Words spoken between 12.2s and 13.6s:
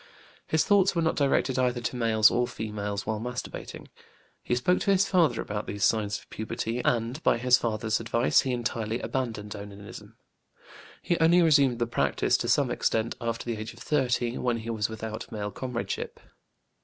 to some extent, after the